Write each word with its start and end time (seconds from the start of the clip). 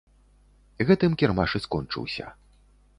Гэтым 0.89 1.11
кірмаш 1.23 1.49
і 1.61 1.65
скончыўся. 1.67 2.25